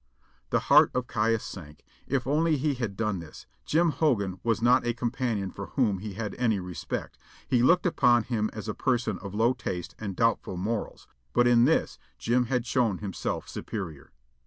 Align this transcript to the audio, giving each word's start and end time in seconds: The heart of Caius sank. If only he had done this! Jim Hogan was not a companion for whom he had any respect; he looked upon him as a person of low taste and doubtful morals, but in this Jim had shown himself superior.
The 0.49 0.61
heart 0.61 0.89
of 0.95 1.05
Caius 1.05 1.43
sank. 1.43 1.83
If 2.07 2.25
only 2.25 2.57
he 2.57 2.73
had 2.73 2.97
done 2.97 3.19
this! 3.19 3.45
Jim 3.65 3.89
Hogan 3.91 4.39
was 4.41 4.59
not 4.59 4.83
a 4.83 4.95
companion 4.95 5.51
for 5.51 5.67
whom 5.67 5.99
he 5.99 6.15
had 6.15 6.33
any 6.39 6.59
respect; 6.59 7.19
he 7.47 7.61
looked 7.61 7.85
upon 7.85 8.23
him 8.23 8.49
as 8.51 8.67
a 8.67 8.73
person 8.73 9.19
of 9.19 9.35
low 9.35 9.53
taste 9.53 9.93
and 9.99 10.15
doubtful 10.15 10.57
morals, 10.57 11.07
but 11.33 11.45
in 11.47 11.65
this 11.65 11.99
Jim 12.17 12.45
had 12.45 12.65
shown 12.65 12.97
himself 12.97 13.47
superior. 13.47 14.09